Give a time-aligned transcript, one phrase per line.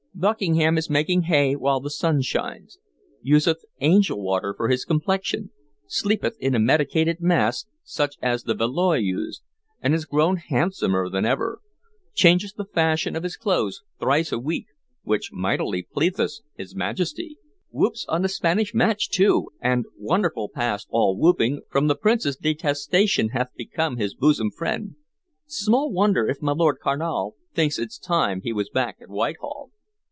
[0.13, 2.77] Buckingham is making hay while the sun shines.
[3.23, 5.49] Useth angel water for his complexion,
[5.87, 9.41] sleepeth in a medicated mask such as the Valois used,
[9.81, 11.59] and is grown handsomer than ever;
[12.13, 14.67] changeth the fashion of his clothes thrice a week,
[15.01, 17.39] which mightily pleaseth his Majesty.
[17.71, 23.29] Whoops on the Spanish match, too, and, wonderful past all whooping, from the prince's detestation
[23.29, 24.93] hath become his bosom friend.
[25.47, 29.71] Small wonder if my Lord Carnal thinks it's time he was back at Whitehall."